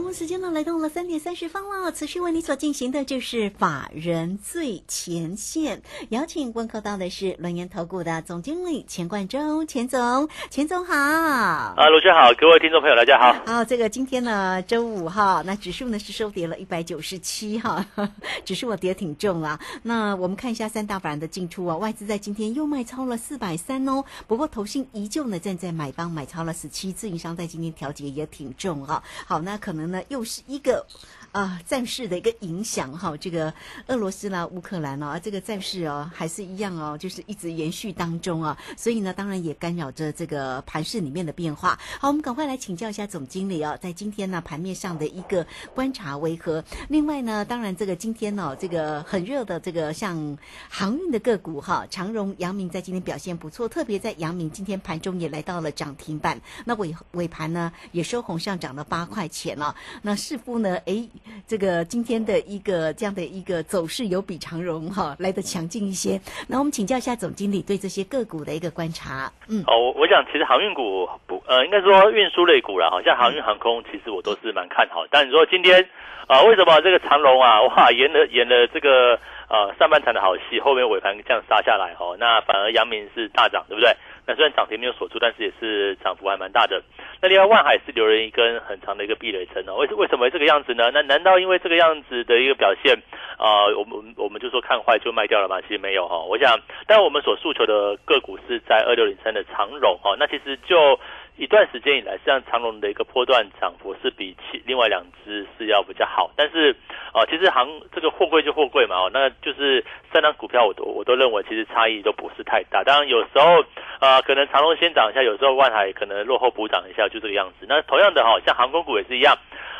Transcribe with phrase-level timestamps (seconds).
[0.00, 1.90] 好，时间呢来到了三点三十分了。
[1.90, 10.94] 持续为你所进行的就是法人最前线，邀请问候到的是轮研投顾的总经理钱冠中，钱总，钱总好。
[10.94, 13.34] 啊，卢轩好，各位听众朋友大家好。
[13.44, 17.84] 好，这个今天呢周五哈，那指数呢是收跌了一百九十七哈，
[18.46, 19.58] 指数我跌挺重啊。
[19.82, 29.02] 那我们看一下三大法人的进出啊，外资在今天又卖超了四百三哦，不过投信依旧呢站在买方买超了十七，自营商在今天调节也挺重哈。
[29.26, 29.87] 好，那可能。
[29.90, 30.86] 呢，又是一个
[31.32, 33.52] 啊战事的一个影响哈，这个
[33.86, 41.78] 俄罗斯啦、乌克兰啊，这个战事哦还是一样哦，就是一直延续当中啊，所以呢，当然也干扰着这个盘市里面的变化。
[42.00, 46.64] 好，我们赶快来请教一下总经理哦，在今天呢盘面上的一个观察为何？
[46.88, 59.76] 另外呢，当然这个今天呢，这个很热的这个像航运的个股哈，长荣、阳明在今天表现不错，特别在阳明今天盘中也来到了涨停板，那尾尾盘呢也收红上涨了八块钱了。
[60.02, 60.76] 那似乎呢？
[60.86, 61.06] 哎，
[61.46, 66.20] 这个今天的一个这样的一个走势有比长荣哈来的强劲一些。
[66.46, 69.30] 那我们请教一下总经理对这些个股的一个观察。
[69.48, 75.06] 嗯，哦，我我想其实航运股不呃，应该说运输类股啦，好像航运航空，其实我都是蛮看好。
[75.10, 75.86] 但你说今天
[76.26, 79.18] 啊，为什么这个长荣啊， 哇，演了演了这个
[79.48, 83.90] 呃上半场的好戏，后面尾盘这样杀下来哦，那反而阳明是大涨，对不对？
[84.28, 86.82] 那虽然涨停没有锁住，但是也是涨幅还蛮大的。
[87.22, 89.76] 那另外万海是留了一根很长的一个壁垒层哦。
[89.76, 90.90] 为为什么这个样子呢？
[90.92, 92.94] 那难道因为这个样子的一个表现
[93.38, 95.62] 啊，我们我们就说看坏就卖掉了吗？
[95.62, 96.18] 其实没有哈。
[96.18, 96.54] 我想，
[96.86, 100.14] 但我们所诉求的个股是在二六零三的长荣哈。
[100.18, 101.00] 那其实就。
[101.38, 106.74] 一段时间以来，实际上长隆的一个波段涨幅是比其另外两只是要比较好，但是
[107.14, 112.82] 哦，其实行这个货柜就货柜嘛哦，那就是三张股票我都我都认为其实差异都不是太大。
[112.82, 113.64] 当然有时候
[114.00, 117.66] 啊，可能长隆先涨一下，有时候万海可能落后补涨一下，就这个样子。
[117.68, 119.36] 那同样的哈，像航空股也是一样，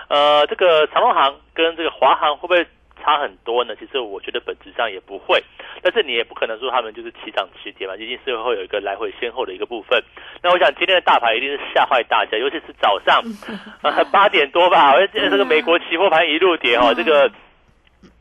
[0.09, 2.67] 呃，这个长隆航跟这个华航会不会？
[3.03, 5.43] 差很多呢，其实我觉得本质上也不会，
[5.83, 10.03] 但是你也不可能说他们就是起涨起跌嘛，一定是会有一个来回先后的一个部分。
[10.43, 13.23] 那我想今天的大盘一定是吓坏大家，尤其是早上
[14.13, 17.31] 八点多吧，而 且这个美国期货盘一路跌哈，这个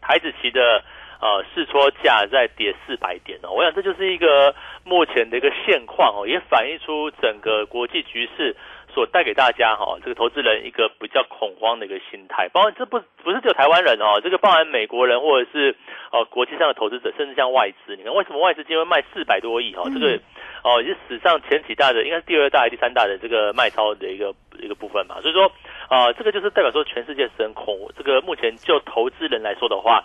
[0.01, 0.83] 台子期的
[1.19, 8.55] 呃试撮价在跌四百点哦，我想这就是一个目前的一个现况哦，也反映出整个国际局势。
[8.97, 15.75] 所带给大家哈，这个投资人一个比较恐慌的一个心态，包括这不不是只有台湾人哦，这个包含美国人或者是
[16.11, 19.83] 哦国际上的投资者，甚至像外资，你看为什么外资今天卖四百多亿哈？
[19.93, 20.19] 这个
[20.63, 25.45] 哦也是史上前几大的，应该是第二大还是第三大的这个卖超的一个一个部分嘛，所以说
[25.89, 30.03] 啊，这个就是代表说全世界是很恐，这个目前就投资人来说的话，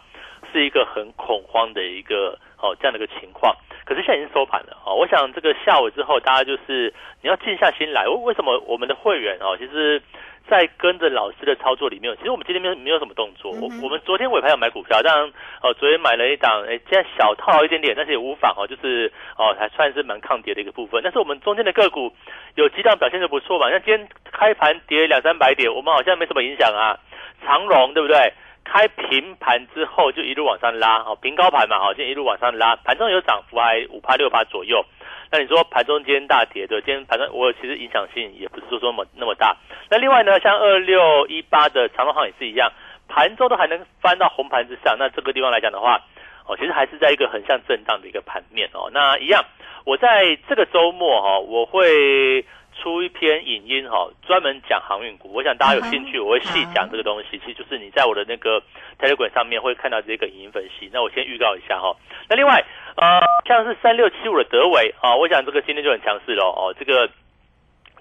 [0.52, 3.54] 是一个很恐慌的一个哦这样的一个情况。
[3.84, 4.94] 可是现在已经收盘了啊！
[4.94, 8.06] 我想这个下午之后，大家就是你要静下心来。
[8.06, 10.00] 为为什么我们的会员哦，其实，
[10.48, 13.50] 在跟着老师的操作里面，其实我们今天没有没有什么动作。
[13.50, 15.32] 我我们昨天尾盘有买股票，当然
[15.62, 21.00] 哦，昨天买了一档，哎，现在小套一点点，但是也无妨哦，就是哦，还算是蛮抗跌的一个部分。
[21.02, 22.12] 但是我们中间的个股
[22.54, 23.68] 有几档表现的不错嘛？
[23.70, 26.96] 像今天开盘跌两三百点，我们好像没什么影响啊。
[27.44, 28.32] 长荣对不对？
[28.64, 34.84] 开平盘之后就一路往上拉，哦，平高盘嘛，好，今天一路往上拉，盘中有涨幅还五趴六趴左右。
[35.30, 39.56] 那你说盘中间大跌，对，今天盘中我其实影响性也不是说说那么那么大。
[39.90, 42.70] 那另外呢，像二六一八的长隆行也是一样，
[43.08, 44.96] 盘中都还能翻到红盘之上。
[44.98, 46.00] 那这个地方来讲的话，
[46.46, 48.90] 哦，其实还是在一个很像震荡的一个盘面哦。
[48.92, 49.44] 那一样，
[49.84, 52.44] 我在这个周末哈，我会。
[52.80, 55.32] 出一篇影音哈，专门讲航运股。
[55.32, 57.38] 我想大家有兴趣，我会细讲这个东西。
[57.38, 58.62] 其实就是你在我的那个
[58.98, 60.88] Telegram 上面会看到这个影音分析。
[60.92, 61.94] 那我先预告一下哈。
[62.28, 62.64] 那另外
[62.96, 66.74] 呃，像是三六七五的德维啊，我想这个今天就很强势了哦。
[66.78, 67.06] 这个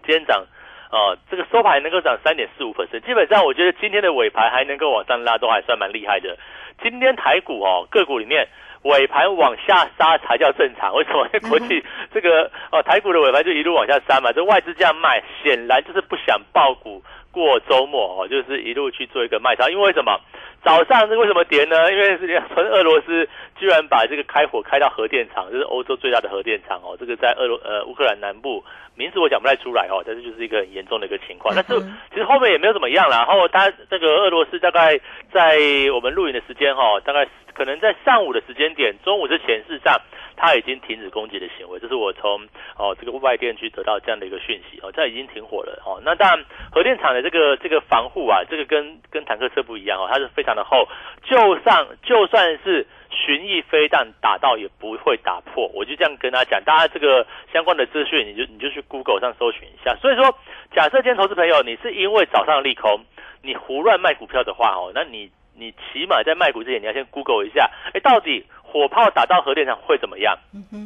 [0.06, 0.46] 今天涨
[0.92, 6.38] 呃，这个收盘能够涨三点四五百分基本上我觉得今天的尾盘还能够往上拉，都还算蛮厉害的。
[6.82, 8.48] 今天台股哦，个股里面。
[8.84, 11.28] 尾盘往下杀才叫正常，为什么？
[11.34, 11.84] 因 为国际
[12.14, 17.02] 这个哦，台股的尾盘就一路往下杀嘛，这外资这样卖，显然就是不想爆股
[17.32, 19.70] 过周末哦，就是一路去做一个卖超。
[19.70, 20.20] 因为为什么？
[20.64, 21.92] 早上是为什么跌呢？
[21.92, 28.64] 因为是从俄罗斯居然把这个开火开到核电厂，就是欧洲最大的核电厂哦，这个在俄罗呃乌克兰南部，
[28.96, 31.56] 名字我讲不太出来哦，但是就是一个很严重的一个情况。
[31.56, 31.82] 但是
[32.12, 34.96] 其实后面也没有怎么样然后他这个俄罗斯大概
[35.34, 35.58] 在
[35.96, 37.28] 我们录影的时间哈，大概
[37.62, 40.02] 可能在上午的时间点，中午之前事实上
[40.36, 42.42] 他已经停止攻击的行为，这是我从
[42.76, 46.02] 哦这个外电去得到这样的一个讯息哦，这已经停火了哦。
[46.04, 50.88] 那当然核电厂的这个这个防护啊，这个跟跟坦克车不一样哦，它是非常的厚，
[51.22, 55.70] 就上就算是巡弋飞弹打到也不会打破。
[55.76, 59.96] 我就这样跟他讲，大家这个相关的资讯，你就你就去 Google 上搜寻一下。
[60.02, 60.36] 所以说，
[60.74, 63.02] 假设今天投资朋友你是因为早上利空，
[63.44, 65.30] 你胡乱卖股票的话哦，那你
[65.62, 70.36] 你起码在卖股之前，你要先 Google 一下，哎，到底火炮打到核电厂会怎么样？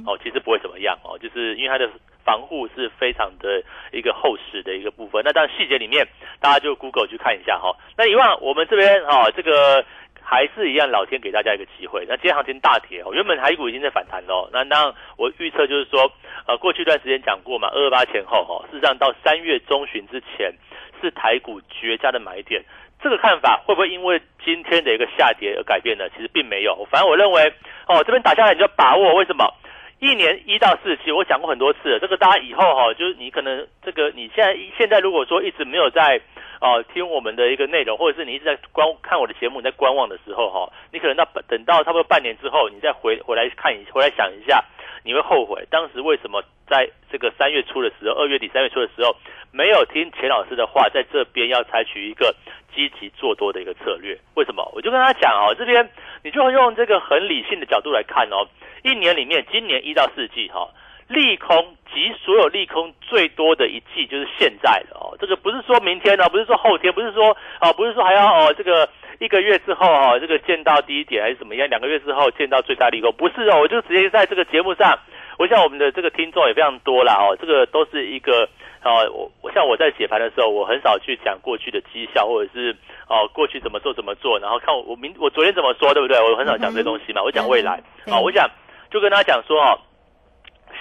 [0.05, 1.89] 哦，其实不会怎么样哦，就是因为它的。
[2.25, 3.61] 防护是非常的
[3.91, 6.07] 一个厚实的一个部分，那当然细节里面
[6.39, 7.71] 大家就 Google 去看一下哈。
[7.95, 9.85] 那以往我们这边哈，这个
[10.23, 12.03] 还是一样，老天给大家一个机会。
[12.09, 14.49] 那今天行情大跌哦，原本台股已经在反弹喽。
[14.51, 16.11] 那当然我预测就是说，
[16.47, 20.51] 呃，过去一段时间讲过嘛，二二八前后哈，事实上到三月中旬之前
[20.99, 22.65] 是台股绝佳的买点。
[23.01, 26.09] 这个看法会不会因为今天的一个下跌而改变呢？
[26.15, 27.53] 其实并没有，反正我认为
[27.87, 29.53] 哦，这边打下来你就把握，为什么？
[29.99, 31.99] 一年一到四期，我讲过很多次了。
[31.99, 36.19] 这个大家以后哈，就是你可能这个你现在现在如果说一直没有在
[36.59, 44.63] 哦听我们的一个内容，或者是你一直在观看我的节目，你在观望的时候哈，你可能到等到差不多半年之后，你再回回来看一回来想一下，
[45.05, 49.15] 你会后悔当时为什么在这个三月初的时候，二月底三月初的时候
[49.51, 52.35] 没有听钱老师的话，在这边要采取一个
[52.73, 54.17] 积极做多的一个策略。
[54.33, 54.67] 为什么？
[54.73, 55.87] 我就跟他讲哦，这边
[56.23, 58.47] 你就要用这个很理性的角度来看哦。
[58.83, 60.69] 一年里面，今年一到四季哈，
[61.07, 65.15] 利空及所有利空最多的一季就是现在的哦。
[65.19, 68.89] 这个不是说明天呢，不是说后天，不是说哦，不是说还要哦，这个
[69.19, 71.67] 一个月之后哦，这个见到低点还是怎么样？
[71.69, 74.97] 两个月之后见到最大利空，不是哦，我就直接在这个节目上，
[75.37, 77.37] 我想我们的这个听众也非常多啦哦。
[77.39, 78.47] 这个都是一个
[78.83, 82.75] 哦，我我像我在写盘的时候，我很少去讲过去的绩效或者是
[83.07, 86.17] 哦过去怎么做怎么做，然后看我明我昨天怎么说，对不对？
[86.19, 88.49] 我很少讲这东西嘛，我讲未来啊，我想。
[88.91, 89.77] 就跟他讲说哦，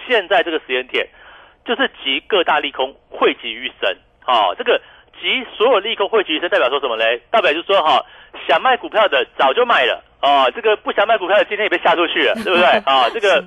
[0.06, 1.08] 现在这个时间点
[1.64, 4.80] 就是集各大利空汇集于身哦，这个
[5.20, 7.20] 集所有利空汇集于身代表说什么嘞？
[7.30, 8.04] 代表就是说哈，
[8.46, 13.08] 想卖股票的早就卖了啊，这个不想卖股票的今天也被吓出去了，对不对啊？
[13.14, 13.44] 这个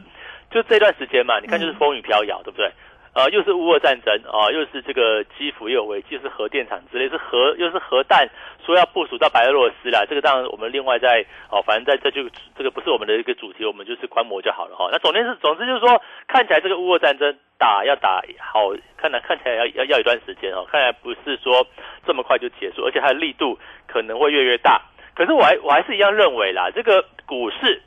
[0.51, 2.71] 就这段时间嘛，你看就是风雨飘摇，对不对？
[3.13, 8.29] 呃，又是乌俄战争啊，又是这个基辅又有危机，是核电厂之类，是核又是核弹，
[8.67, 10.03] 说要部署到白俄罗斯啦。
[10.07, 14.89] 这个当然我们另外在哦，反正在这就这个不是我们的一个主题，我们就是观摩就好了哈。
[14.91, 21.65] 那总之是总之就是说，看起来这个乌俄战争打要打好，看来看起来要要要一段时间哦，看来不是说
[22.05, 24.81] 这么快就结束，而且它的力度可能会越越大。
[25.15, 27.81] 可是我还我还是一样认为啦，这个股市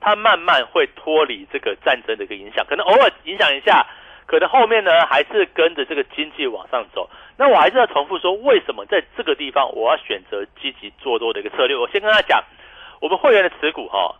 [0.00, 3.84] 它慢慢会脱离这个战争的一个影响，可能偶尔影响一下。
[4.28, 7.08] 可能后面呢，还是跟着这个经济往上走。
[7.38, 11.74] 那我还是要重复说，为什么在这个地方我要选择积极做多的一个策略？
[11.74, 12.44] 我先跟他讲，
[13.00, 14.14] 我们会员的持股哈，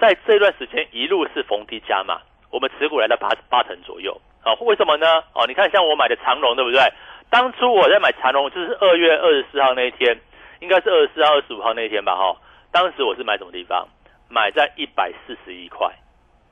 [0.00, 2.20] 在这段时间一路是逢低加码，
[2.50, 4.20] 我们持股来到八八成左右。
[4.42, 5.22] 啊，为什么呢？
[5.32, 6.80] 哦，你看像我买的长龙，对不对？
[7.30, 10.18] 当初我在买长龙，就是二月二十四号那一天，
[10.58, 12.16] 应该是二十四号、二十五号那一天吧？
[12.16, 12.36] 哈，
[12.72, 13.86] 当时我是买什么地方？
[14.28, 15.88] 买在一百四十一块。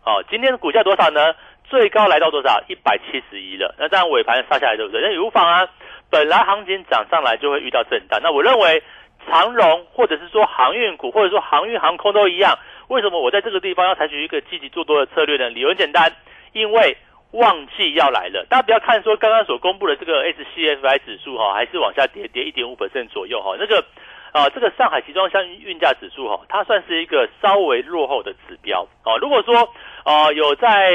[0.05, 1.35] 哦，今天的股价多少呢？
[1.65, 2.63] 最高来到多少？
[2.69, 3.75] 一百七十一了。
[3.79, 5.01] 那这样尾盘杀下来，对不对？
[5.01, 5.69] 那也无妨啊。
[6.11, 8.21] 本来行情涨上来就会遇到震荡。
[8.23, 8.83] 那我认为
[9.27, 12.59] 长荣或者是说航运股，或者说航运航空都一样。
[12.89, 15.49] 为什么我在这个地方要采取一个积极做多的策略呢？
[15.49, 16.13] 理由很简单，
[16.53, 16.97] 因为
[17.31, 18.45] 旺季要来了。
[18.51, 22.77] 大家不要看说刚刚所公布的这个 SCFI 指数哈，还是往下跌跌一点五
[23.11, 23.57] 左右哈。
[23.59, 23.83] 那个
[24.33, 29.17] 啊，这个上海集装箱运价指数哈，它算是一个稍微落后的指标啊。
[29.17, 29.73] 如果说
[30.05, 30.91] 哦，有在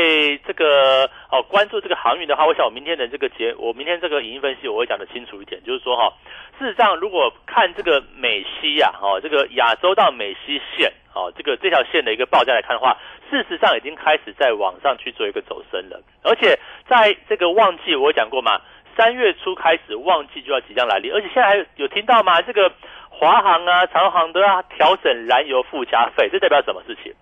[0.46, 6.14] 这个哦关注这个航运的话，我想我明天的这个节，我明天这个影音分析我会讲的清楚一点，就是说哈，
[6.60, 12.98] 事实上如果看这个美西呀，哦这个亚洲到美西线，哦这个这条线的一个报价来看的话，
[13.30, 18.60] 事实上已经开始在往上去做一个走升了，而且在这个旺季我讲过嘛，
[18.98, 22.42] 三月初开始旺季就要即将来临，而且现在还有听到吗？
[22.42, 22.70] 这个
[23.10, 27.14] 华航啊、长航都要调整燃油附加费，这代表什么事情？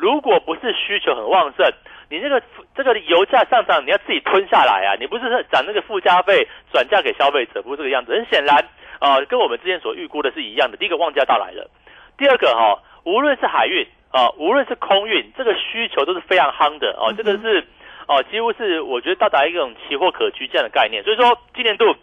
[0.00, 1.70] 如果不是需求很旺盛，
[2.08, 2.42] 你那个
[2.74, 4.96] 这个油价上涨，你要自己吞下来啊！
[4.98, 8.12] 你不是涨那个附加费转嫁给消费者，不是这个样子。
[8.12, 8.56] 很显然，
[8.98, 10.76] 啊，跟我们之前所预估的是一样的。
[10.78, 11.68] 第一个旺价到来了，
[12.16, 17.12] 第二个哈，无论是海运啊，无论是空运，这个需求都是非常夯的哦。
[17.16, 17.66] 这个是
[18.08, 21.04] 哦，几乎是我觉得到达一种奇货可居这样的概念。
[21.04, 21.94] 所以说，今年度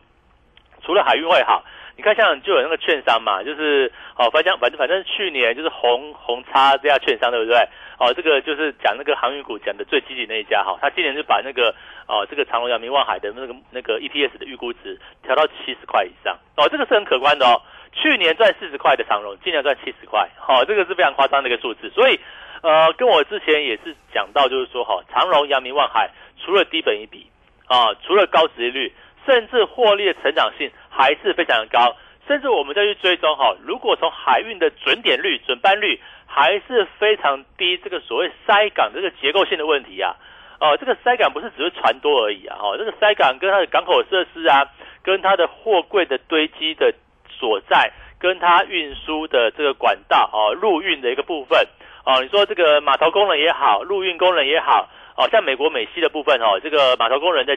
[0.85, 1.63] 除了海运会好。
[1.97, 7.57] 你看像就有那个券商嘛，就是哦，反正反正反正去年就是红红叉这家券商对不对？
[7.97, 11.73] 哦，这个就是讲那个航运股讲的最积极那一家哈，他今年就把那个
[12.07, 17.61] 哦这个长隆、阳明、望海的那个那个 EPS 的预估值调到七十块以上哦，这个是很可观的哦。
[17.93, 21.89] 去年赚四十块的长荣，今年赚七十块，好，这个是非常夸张的一个数字。
[21.89, 22.19] 所以，
[22.61, 27.25] 呃，跟我之前也是讲到，就是说，哈，长荣、阳明、望海，除了低本一比，
[27.65, 28.93] 啊，除了高值率，
[29.25, 31.95] 甚至获利的成长性还是非常的高。
[32.27, 40.15] 甚至我们再去追踪，哈，如果从海运的准点率、准班率还是非常低，这个所谓塞港这个结构性的问题啊，
[40.59, 44.67] 哦，这个塞港不是只是船多而已啊，哦，这个塞港跟它的港口设施啊，
[45.01, 46.93] 跟它的货柜的堆积的。
[47.39, 51.67] 所在跟它运输的这个管道哦，陆运的一个部分
[52.03, 57.55] 哦，你说这个码头工人也好，陆运工人也好哦，像美国美西的部分哦，这个码头工人在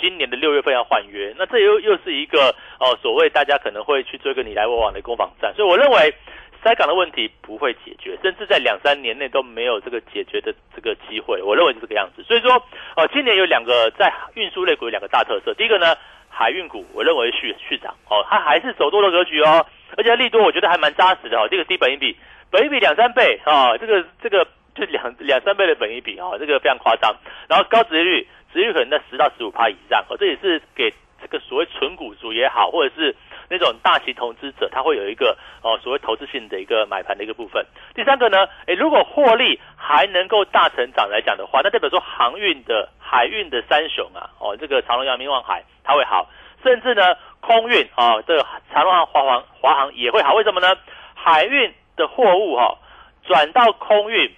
[0.00, 6.14] 今年的六月份要换约，那这又又是一个哦，所谓大家可能会去追个你来我往的攻防战，所以我认为
[6.62, 12.22] 塞港的问题不会解决，甚至在两三年内都没有这个解决的这个机会，我认为是这个样子。
[12.22, 12.52] 所以说
[12.96, 15.94] 哦，今年有两个在运输类股有两个大特色，第一个呢。
[16.28, 19.64] 海运股，我认为续续涨哦，它还是走多的格局哦，
[19.96, 22.14] 而且利多我觉得还蛮扎实的哦，这个低本一比，
[22.50, 27.16] 本一比两三倍啊，这个这个就两两三倍的本一比啊，这个非常夸张。
[27.48, 33.14] 然后高值率，值率可能在十到十五趴以上哦，这也是给这个所谓纯股族也好，或者是
[33.48, 37.64] 那种大型投资者，他会有一个哦所谓投资性的一个买盘的一个部分。
[37.94, 45.64] 第三个呢，诶，如果获利还能够大成长来讲的话，那代表说航运的海运的三雄啊，哦，这个长隆、阳明、望海。
[45.88, 46.28] 它会好，
[46.64, 50.34] 甚至呢，空运啊，这个长隆航、华航、华航也会好。
[50.34, 50.76] 为什么呢？
[51.14, 52.76] 海运的货物哈
[53.22, 54.28] 转到空运，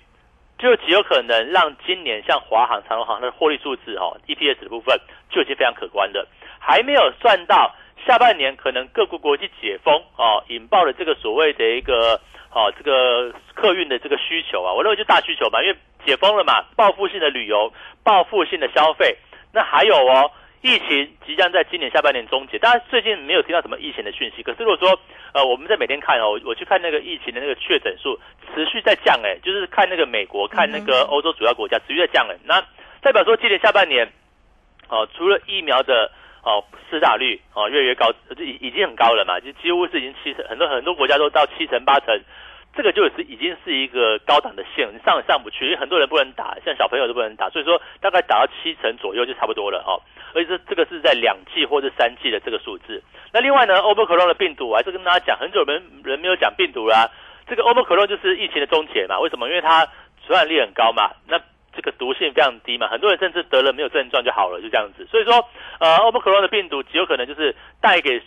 [0.59, 4.99] 就极有可能让今年像华航、长荣航的获利数字哦，EPS 的部分
[5.31, 6.27] 就已经非常可观的。
[6.59, 7.75] 还没有算到
[8.05, 12.21] 下半年可能各国国际解封哦，引爆了这个所谓的一个
[12.53, 17.73] 哦这个客运的这个需求啊，我认为就大需求嘛，因为解封了嘛，报复性的旅游、
[18.03, 19.17] 报复性的消费，
[19.53, 20.31] 那还有哦。
[20.61, 24.43] 疫情即将在今年下半年终结，大家最近没有听到什么疫情的讯息。
[24.43, 24.99] 可是如果说，
[25.33, 28.19] 呃，我们在每天看哦，我去看那个疫情的那个确诊数
[28.55, 32.61] 持续在降，哎，就是看那个美国、看那个欧洲主要国家持续在降，哎，那
[33.01, 34.11] 代表说今年下半年，
[34.89, 36.11] 哦，除了疫苗的
[36.43, 42.21] 哦施打率哦越来越高，已已经很高了嘛，就几乎是已经七成，很多很多国家都到七成八成。
[42.75, 49.99] 这个就是已经是一个高档的线，你上也上不去，因为很多人不能打，像小朋友都不能打，所以说大概打到七成左右就差不多了哦。
[50.33, 53.03] 而且这这个是在两季或者三季的这个数字。
[53.33, 57.11] 那另外呢，欧 r 克隆的病毒，我还是跟大家讲，很久人人没有讲病毒啦。
[57.49, 59.19] 这个欧 r 克隆就是疫情的终结嘛？
[59.19, 59.49] 为什么？
[59.49, 59.85] 因为它
[60.25, 61.41] 传染力很高嘛，那
[61.75, 65.05] 这个毒性非常低嘛，很多人甚至得了没有症状就好了，就这样子。
[65.11, 65.45] 所以说，
[65.81, 68.23] 呃，欧 r 克隆的病毒极有可能就是带给。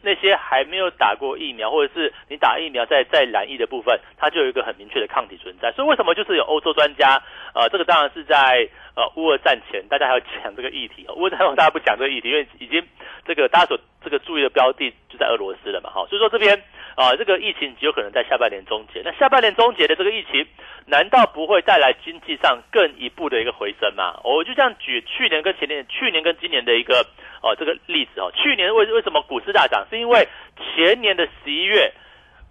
[0.00, 5.72] 那些还没有打过疫苗，或者是你打疫苗在在染疫的部分，它就有一个很明确的抗体存在。
[5.72, 7.20] 所以为什么就是有欧洲专家，
[7.54, 11.04] 呃，这个当然是在呃乌俄战前，大家还要讲这个议题。
[11.16, 12.86] 乌俄战后大家不讲这个议题，因为已经
[13.26, 16.06] 这个大家所这个注意的标的就在俄罗斯了嘛，哈。
[16.08, 16.62] 所以说这边
[16.94, 19.02] 啊，这个疫情极有可能在下半年终结。
[19.04, 20.46] 那下半年终结的这个疫情，
[20.86, 24.20] 难道不会带来经济上更一步的一个回升吗？
[24.22, 27.04] 我就这样举去年跟前年、去年跟今年的一个。
[27.42, 29.86] 哦，这个例子哦，去年为为什么股市大涨？
[29.90, 31.92] 是因为前年的十一月，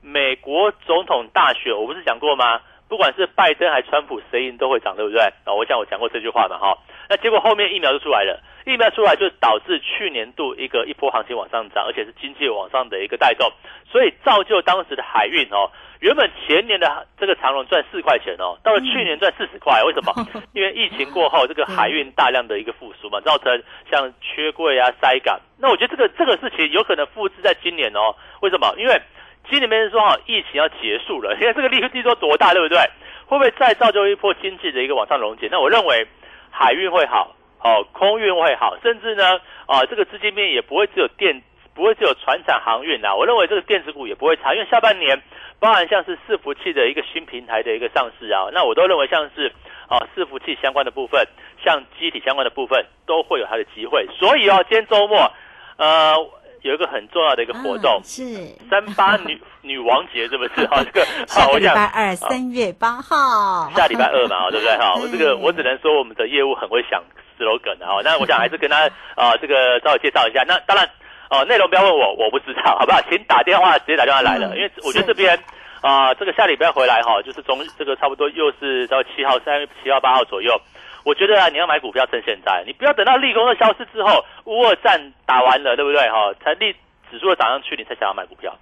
[0.01, 2.61] 美国总统大选，我不是讲过吗？
[2.89, 5.21] 不管是拜登还是川普，谁赢都会涨，对不对？
[5.43, 6.77] 啊，我想我讲过这句话嘛，哈。
[7.09, 13.51] 那结果后面疫苗就出来了，疫苗出来就导致去年度一个一波行情往上涨，而且是经济往上的一个带动，
[13.91, 15.69] 所以造就当时的海运哦。
[15.99, 20.13] 原本前年的这个长龙赚四块钱哦，到了去年赚四十块，为什么？
[20.53, 25.39] 因为疫情过后，这个海运大量的一个复苏嘛，造成像缺柜啊、塞港。
[25.59, 28.15] 那我觉得这个这个事情有可能复制在今年哦。
[28.41, 28.73] 为什么？
[28.77, 29.01] 因为
[29.49, 32.77] 今年没人说哈，疫情要结束了， 现在这个利率说多大，对不对？
[33.25, 35.49] 会不会再造就一波经济的一个往上溶解？
[35.51, 36.07] 那我认为
[36.51, 41.41] 海运会好，哦，空运会好，甚至呢，啊，这个资金面也不会只有电。
[41.77, 45.21] 不会只有船产航运啊，我认为这个电子股也不会差，因为下半年，
[45.59, 49.53] 包含像是伺服器的一个新平台的一个上市啊，那我都认为像是
[49.87, 51.23] 啊伺服器相关的部分，
[51.63, 54.07] 像机体相关的部分都会有它的机会。
[54.17, 55.31] 所以哦，今天周末，
[55.77, 56.15] 呃，
[56.63, 58.23] 有一个很重要的一个活动是
[58.71, 60.65] 三八女 女王节，是不是？
[60.65, 64.75] 哈， 这个 好，我礼拜二三月八号，下礼拜二嘛，对不对？
[64.77, 67.03] 哈，我这个我只能说我们的业务很会想
[67.37, 70.43] slogan 啊，那我想还是跟他啊这个稍微介绍一下。
[70.47, 70.89] 那当然。
[71.29, 73.01] 哦，内容不要问我，我不知道，好不好？
[73.09, 75.37] 请打电话，直接打电话来了，因为我觉得这边
[75.81, 80.59] 啊，这个下礼拜回来哈，就是从这个差不多又是到七号、三月七号、八号左右，
[81.03, 86.33] 我觉得啊，你要买股票趁现在，你不要等到立功的消失之后，乌二战打完了，对不对哈？
[86.43, 86.73] 才立
[87.11, 88.55] 指数的涨上去，你才想要买股票。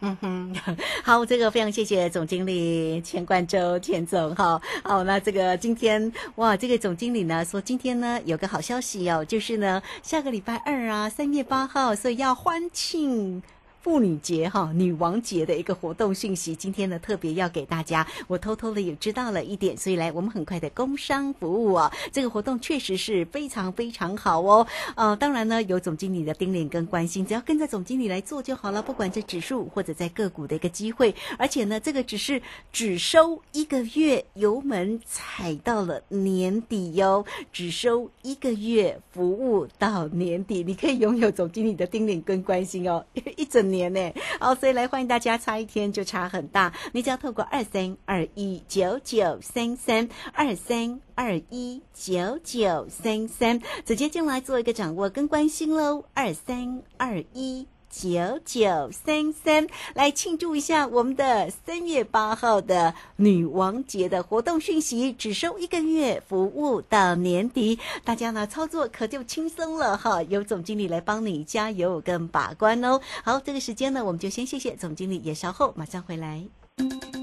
[0.00, 0.54] 嗯哼，
[1.02, 4.60] 好，这个非常谢谢总经理钱冠洲钱总哈。
[4.84, 13.42] 好，那这个今天哇，这个总经理呢说今天呢有个好消息哦，就是呢下个礼拜二啊，三月八号，所以要欢庆。
[13.86, 24.66] 妇女节哈，女王节的一个活动讯息，今天呢特别要给大家，我偷偷的也知道了一点，所以来我们很快的工商服务啊，这个活动确实是非常非常好哦。
[24.96, 43.75] 呃，当然呢有总经理的叮咛跟关心，只要跟着总经理来做就好了，不管在指数或者在个股的一个机会，而且呢这个只是只收一个月油门踩到了年底哟，只收一个月服务到年底，你可以拥有总经理的叮咛跟关心哦， 一整年。
[43.76, 46.72] 年呢，哦，所以来欢迎大家，差一天就差很大。
[46.92, 56.04] 你只要透过二三二一九九三三二三二一九九三三直接进来做一个掌握跟关心喽。
[56.14, 57.66] 二三二一。
[57.90, 73.00] 九九三三，来庆祝一下我们的三月八号的女王节的活动讯息，只收一个月服务到年底，大家呢操作可就轻松了哈，由总经理来帮你加油跟把关哦。
[73.24, 76.42] 好，这个时间呢，我们就先谢谢总经理，也稍后马上回来。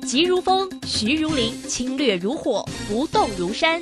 [0.07, 3.81] 急如风，徐如林，侵略如火，不动如山。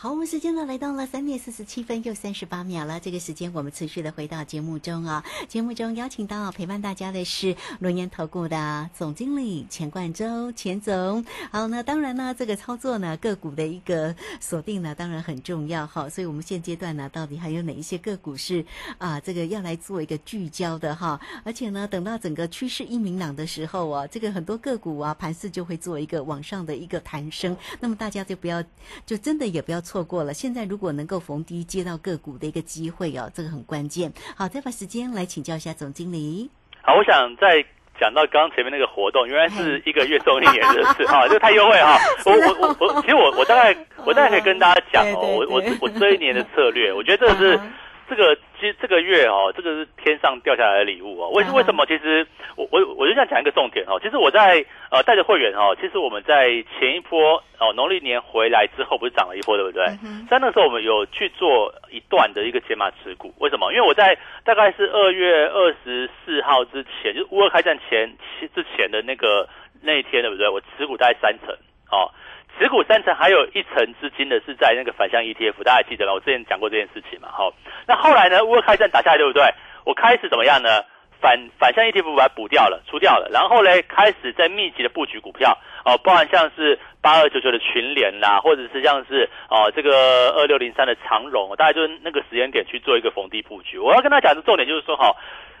[0.00, 3.00] 好，我们时间呢来到了三点四十七分又三十八秒了。
[3.00, 5.24] 这个时间我们持续的回到节目中啊。
[5.48, 11.24] 节目中邀请到陪伴大家的是龙岩投顾的总经理钱冠洲钱总。
[11.50, 16.08] 好，那当然呢，这个操作呢个股的一个锁定呢当然很重要哈。
[16.08, 18.64] 所以我们现阶段呢到底还有哪一些个股是
[18.98, 21.20] 啊这个要来做一个聚焦的哈？
[21.42, 27.56] 而且呢等到整个趋势一明朗的时候啊，这个很多个股啊盘势就会做一个往上的一个弹升。
[27.80, 28.62] 那么大家就不要
[29.04, 29.82] 就真的也不要。
[29.88, 34.12] 错过了，现在如果能够逢低接到个股的一个机会哦，这个很关键。
[34.36, 36.50] 好，再把时间来请教一下总经理。
[36.82, 37.64] 好，我想再
[37.98, 41.96] 讲到刚刚前面那个活动，原来是一个月送一年的事哈，这太优惠哈。
[42.26, 43.74] 我我我我，其实我我大概
[44.04, 47.58] 我大概可以跟大家讲哦， 我我我这一年的策略，我觉得这是。
[48.08, 51.28] 这个其实这个月哦，这个是天上掉下来的礼物哦。
[51.30, 51.84] 为为什么？
[51.86, 54.00] 其实我我我就想讲一个重点哦。
[54.02, 59.84] 其实我在呃带着会员哦，其实我们在前一波哦农历年回来之后，不是涨了一波，对不对？
[60.28, 63.32] 在那时候我们有去做一段的一个解码持股。
[63.38, 63.72] 为什么？
[63.72, 68.10] 因为我在大概是二月二十四号之前，就是乌俄开战前
[68.54, 69.48] 之前的那个
[69.82, 70.48] 那一天，对不对？
[70.48, 71.54] 我持股大概三成
[71.90, 72.10] 哦。
[72.56, 76.14] 持股三成，还有一成资金的是在那个反向 ETF，大家记得了？
[76.14, 77.52] 我之前讲过这件事情嘛，好，
[77.86, 78.44] 那后来呢？
[78.44, 79.42] 乌开战打下来，对不对？
[79.84, 80.82] 我开始怎么样呢？
[81.20, 93.78] 反反向 ETF 把它补掉了，除掉了，然后呢，开始在密集的布局股票，哦，包含像是八二九九的群联啦，或者是像是哦这个二六零三的长荣，大概就是那个时间点去做一个逢低布局。
[93.78, 95.14] 我要跟他讲的重点就是说，哈，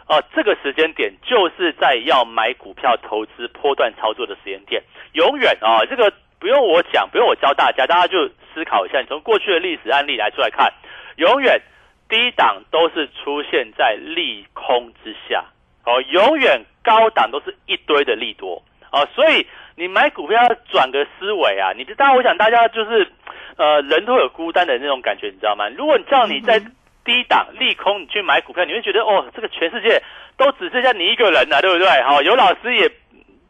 [0.08, 4.82] 哦，这个时间点就是在要买股票投资波段操作的时间点，
[5.14, 6.12] 永远啊，这个。
[6.40, 9.00] 不用我讲，不用我教大家，大家就思考一下。
[9.00, 10.72] 你从过去的历史案例来出来看，
[11.16, 11.60] 永远
[12.08, 15.44] 低档都是出现在利空之下，
[15.84, 21.72] 哦，永远高档都是一堆的利多，哦，所以你买股票要转个思维啊！
[21.76, 23.10] 你知道，我想大家就是，
[23.56, 25.68] 呃，人都有孤单的那种感觉，你知道吗？
[25.76, 26.60] 如果你叫你在
[27.04, 30.00] 低档利空你去买股票，你会觉得哦，这个全世界
[30.36, 32.02] 都只剩下你一个人了，对不对？
[32.02, 32.88] 好，有老师也。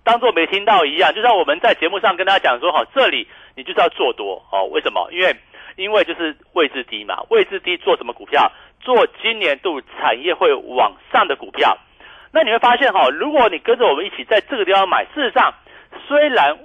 [0.09, 4.65] 当做没听到一样，就像我们在节目上跟大家讲说，哈，这里你就是要做多哦。
[4.73, 5.07] 为什么？
[5.13, 5.37] 因为
[5.77, 8.51] 因为就是位置低嘛，位置低做什么股票？
[8.81, 11.77] 做今年度产业会往上的股票。
[12.33, 15.53] 那你会发现哈，如果你跟着我们一起在这个地方买，事实上
[16.07, 16.59] 虽然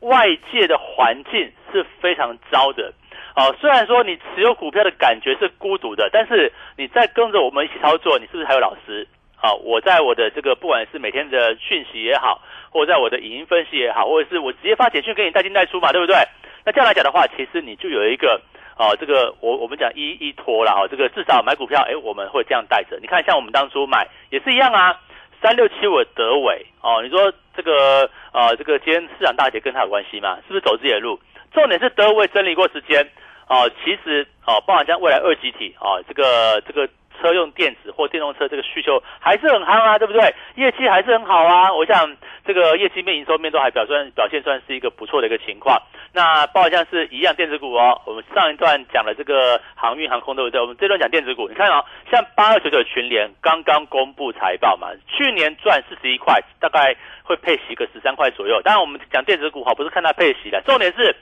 [0.00, 2.92] 外界的环境是非常糟的。
[3.36, 9.06] 哦，虽然说你持有股票的感觉是孤独的，但是你在跟着我们一起操作，你是不是还有老师？
[9.40, 16.16] 啊，我在我的这个不管是每天的讯息也好，或者在我的影音分析也好，或者是我直接发简讯给你带进带出嘛，对不对？
[16.64, 18.40] 那这样来讲的话，其实你就有一个
[18.76, 22.98] 啊，这个我我们讲一一托了哈，这个至少买股票，哎，我们会这样带着。
[23.00, 25.00] 你看，像我们当初买也是一样啊，
[25.40, 30.36] 三六七五德伟哦，你说这个呃，这个今天市场大跌跟他有关系吗？
[30.46, 31.18] 是不是走自己的路？
[31.52, 33.08] 重点是德伟整理过时间。
[33.48, 36.86] 哦，其实哦，包含像未来二级体哦，这个这个
[37.20, 40.34] 车用电子或电动车这个需求还是很夯啊，对不对？
[40.56, 41.72] 业绩还是很好啊。
[41.72, 45.80] 我想这个业绩面、营收面都还表现表现算是一个不错的一个情况。
[46.12, 50.60] 那包括像是一样电子股哦，我们上一段讲了这个航运航空，对不对？
[50.60, 58.60] 我们这段讲电子股，你看哦，像八二九九群联刚刚公布财报嘛，去年赚四十一块，大概会配息个十三块左右。
[58.62, 61.14] 当然我们讲电子股哈，不是看它配息的，重点是。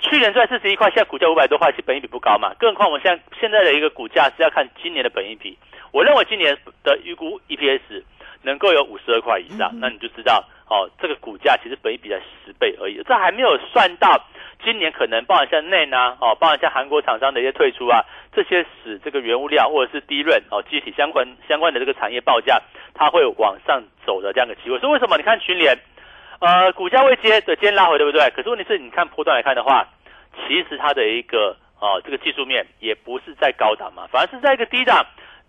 [0.00, 2.54] 去年赚四十一块，现在股价五百多块，其实本益比不高嘛。
[2.58, 5.58] 更何况我们现在现在的一个股价是要看今年的本益比。
[5.90, 8.02] 我认为今年的预估 EPS
[8.42, 13.02] 能够有五十二块以上，那你就知道哦，这个股价其实本益比才十倍而已。
[13.08, 14.24] 这还没有算到
[14.62, 22.62] 今年可能包含像内呢哦，包含像韩国厂商的一些退出啊，这些使这个原物料或者是低润哦，具体相关相关的这个产业报价
[22.94, 24.78] 它会往上走的这样的机会。
[24.78, 25.76] 所以为什么你看群联？
[26.40, 28.30] 呃，股价未接的今天拉回，对不对？
[28.30, 29.84] 可是问题是你看波段来看的话，
[30.46, 35.04] 其实它的一个呃，这个技术面也不是在高档嘛，反而是在一个低档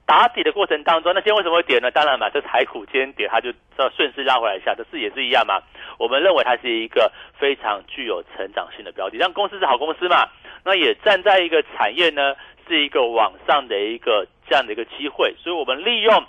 [0.07, 1.13] 打底的过程当中。
[1.13, 1.91] 那今天为什么会跌呢？
[1.91, 3.53] 当然嘛，这台股今天跌，它就
[3.95, 5.61] 顺势拉回来一下，这是也是一样嘛。
[5.99, 10.27] 我们认为它是一个非常具有成长性的标的，但公司是好公司嘛，
[10.65, 12.33] 那也站在一个产业呢，
[12.67, 16.25] 是一个往上的一个这样的一个机会，所以我们利用。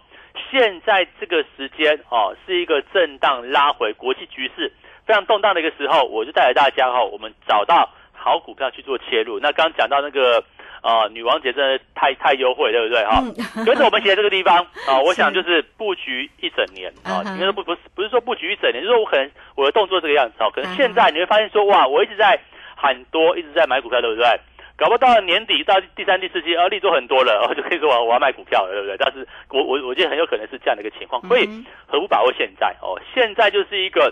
[0.51, 4.73] 现在这个时间哦，是一个震荡拉回，国际局势
[5.07, 9.39] 非常动荡的一个时候，我就带着大家哈，我们找到好股票去做切入。
[9.41, 10.43] 那刚刚讲到那个
[10.83, 13.23] 呃，女王节真的太太优惠，对不对哈？
[13.67, 14.57] 跟着我们写在这个地方
[14.89, 22.39] 啊，我想就是布局一整年啊，应该说不不是不是说布局一整年，就是说我可能我的动作这个样子哦，可能现在你会发现说哇，我一直在
[22.75, 24.25] 喊多，一直在买股票，对不对？
[24.81, 28.97] 搞不到年底到第三、第四季，啊利多很多了，哦，就可以说我我要卖股票了，对不对？
[28.97, 31.47] 但是我我我觉得很有可能是这样的一个情况，所以
[31.87, 32.75] 何不把握现在？
[32.81, 34.11] 哦，现在就是一个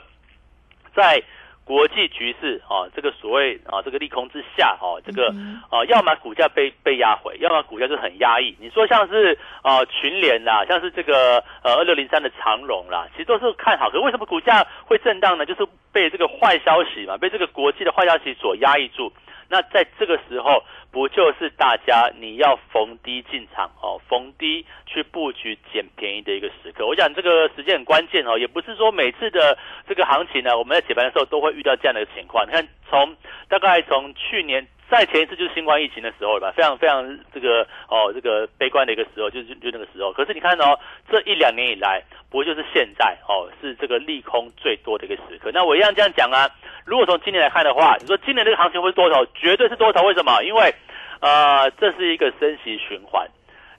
[0.94, 1.22] 在
[1.64, 5.34] 国际局势啊，这个所谓啊这个利空之下，哦，这个
[5.70, 8.54] 啊，要么股价被被压回，要么股价就很压抑。
[8.60, 15.46] 你说像是啊群联啦，像是这个呃二六零三的长荣啦，其实都是看好，可为什么股价会震荡呢？
[15.46, 19.10] 就是被这个坏消息嘛，被这个国际的坏消息所压抑住。
[19.48, 26.86] 那在这个时候，不就是大家你要逢低进场哦，逢低去布局捡便宜的一个时刻？
[26.86, 29.56] 我想这个时间很关键哦，也不是说每次的
[29.88, 32.46] 这个行情呢，我们在解盘的时候都会遇到这样的情况。
[32.46, 33.16] 你看，从
[33.48, 34.66] 大概从去年。
[34.90, 40.10] 再前一次就是新冠疫情的时候了吧，非常非常这个哦，这个悲观的一个时候，就就就那个时候。
[40.14, 40.80] 可是你看哦，
[41.10, 45.50] 这一两年以来，不就是现在哦，是这个利空最多的一个时刻。
[45.52, 46.48] 那我一样这样讲啊，
[46.88, 50.02] 如果从今年来看的话，你说今年这个行情会是多头，绝对是多头。
[50.06, 50.42] 为什么？
[50.42, 50.74] 因为
[51.20, 53.28] 呃，这是一个升息循环。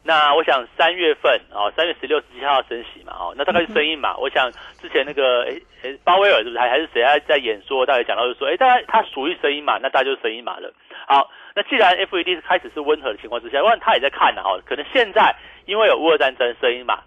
[0.04, 4.16] 那我想三月份啊，三月十六、十七号升息嘛，哦，那大概是声音嘛。
[4.16, 10.72] 我想之前那个诶诶鲍威尔是不是还还是谁在在演说，大概讲到就说，诶，大概他属于声音嘛，那大家就是声音嘛了。
[11.08, 17.00] 好，那既然 F E D 是开始是温和的情况之下，我想他也在看呢，哈，可能现在因为有乌俄战争声音嘛。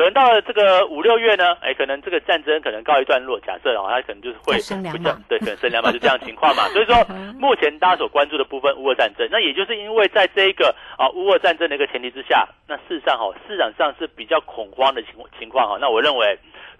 [0.00, 3.38] 可能到了这个五六月呢，哎，可能这个战争可能告一段落。
[3.40, 4.82] 假设哦，它可能就是会会降，
[5.28, 6.66] 对，可能升两嘛， 就这样情况嘛。
[6.68, 6.96] 所以说，
[7.38, 15.76] 目前大家所关注的部分乌俄战争，那也就是因为在这一个啊乌俄战争的一个前提之下，那事实上哈市场上是比较恐慌的情情况哈。
[15.78, 16.38] 那我认为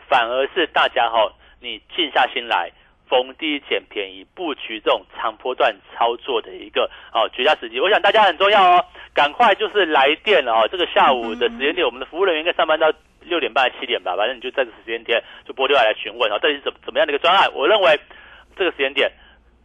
[0.08, 1.30] 反而是大家哈，
[1.60, 2.72] 你静下心来。
[3.10, 10.68] 逢低捡便宜，布局这种长波段操作的一个哦绝佳时机，我想大家很重要哦，赶快就是来电了哦。
[10.70, 12.86] 这个下午的时间点，我们的服务人员应该上班到
[13.22, 17.50] 六点半、七点吧，反正你就在这个时间点就拨电话来询问啊，到底是怎怎么样的一个专案？
[17.54, 17.98] 我认为
[18.56, 19.10] 这个时间点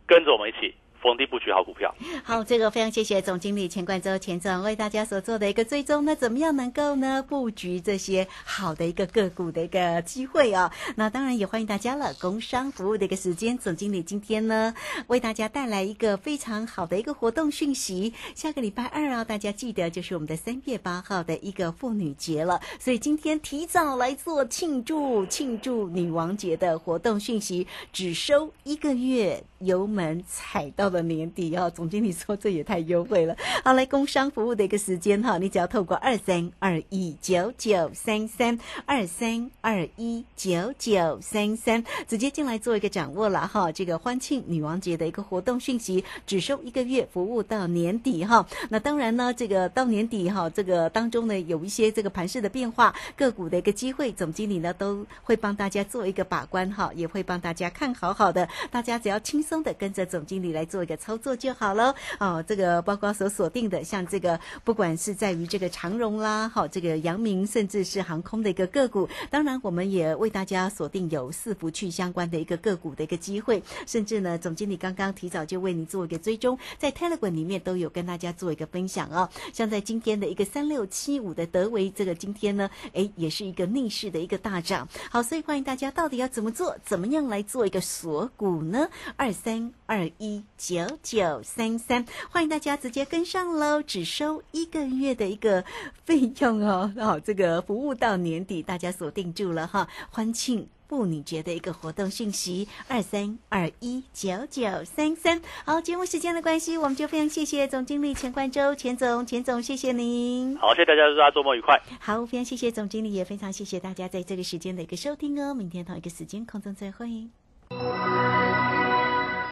[0.05, 0.73] 跟着我们一起。
[1.05, 1.93] 逢低布局好股票。
[2.23, 6.03] 好，这个非常谢谢总经理钱冠洲钱总为大家所做的一个追踪。
[6.03, 10.73] 那怎么样能够呢布局这些好的一个个股的一个机会啊？
[10.95, 12.11] 那当然也欢迎大家了。
[12.15, 14.73] 工商服务的一个时间，总经理今天呢
[15.05, 18.11] 为大家带来一个非常好的一个活动讯息。
[18.33, 22.59] 下个礼拜二啊，大家记得就是我们的三月八号的一个妇女节了。
[22.79, 30.94] 所以今天提早来做庆祝庆祝女王节的活动讯息，只收一个月油门踩到。
[30.95, 31.71] 了年底哦。
[31.73, 33.35] 总经理说这也太优惠了。
[33.63, 43.71] 好，来工商服务的一个时间哈，你只要透过二三二一九九三三二三二一九九三三直接进来做一个掌握了哈。
[43.71, 48.45] 这个欢庆女王节的一个活动讯息，只收一个月，服务到年底哈。
[48.69, 62.41] 那当然呢，这个到年底哈，这个当中呢有一些这个盘势的变化，个股的一个机会，总经理呢都会帮大家做一个把关哈，也会帮大家看好好的，大家只要轻松的跟着总经理来做一个操作就好了哦。
[62.47, 79.27] 这个包括所锁定的，像这个不管是在于这个长荣啦，好这个阳明，甚至是航空的一个个股，当然我们也为大家锁定有四福去相关的一个个股的一个机会，甚至呢，总经理刚刚提早就为你做一个追踪，在 Telegram 里面都有跟大家做一个分享哦。
[79.51, 84.87] 像在今天的一个三六七五的德维，这个今天呢，哎，也是一个逆势的一个大涨。
[85.09, 88.87] 好，所以欢迎大家到底要怎么做，怎么样来做一个锁股呢？
[89.15, 95.63] 二三二一九九三三，欢迎大家直接跟上喽，只收一个月的一个
[96.05, 96.91] 费用哦。
[96.99, 100.67] 好， 这个服务到年底，大家锁定住了哈，欢庆。
[100.87, 105.41] 妇女节的一个活动信息，二三二一九九三三。
[105.65, 110.55] 好，节目时间的关系，我们就非常谢谢总经理钱冠周，钱总，钱总，谢谢您。
[110.57, 111.81] 好，谢谢大家，祝大家周末愉快。
[111.99, 115.55] 好，非常谢谢总经理，也非常谢谢大家在这个时间的一个收听哦。
[115.55, 117.27] 明天同一个时间空中再会。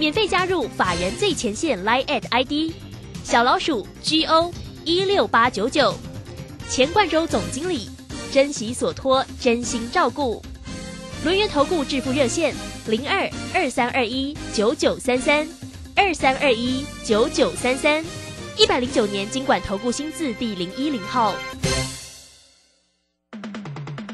[0.00, 2.72] 免费加入法人最前线 Line at ID
[3.22, 4.50] 小老鼠 GO
[4.86, 5.94] 一六八九九，
[6.70, 7.90] 钱冠洲总经理，
[8.32, 10.42] 珍惜所托，真心照顾。
[11.22, 12.54] 轮源投顾致富热线
[12.86, 15.46] 零二二三二一九九三三
[15.94, 18.02] 二三二一九九三三，
[18.56, 21.34] 一百零九年经管投顾新字第零一零号。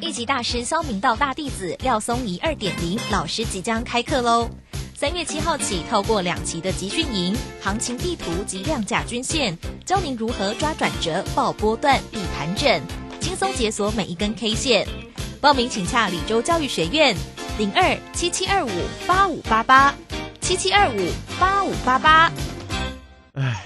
[0.01, 4.51] 一级大师肖明道大弟子廖松怡二点零老师即将开课喽！
[4.99, 9.55] 三月七号起，透过两期的集训营、行情地图及量价均线，
[9.85, 12.81] 教您如何抓转折、报波段、避盘整，
[13.21, 14.89] 轻松解锁每一根 K 线。
[15.39, 17.15] 报名请洽李州教育学院，
[17.59, 18.71] 零二七七二五
[19.07, 19.95] 八五八八
[20.41, 22.33] 七七二五八五八八。
[23.35, 23.66] 唉，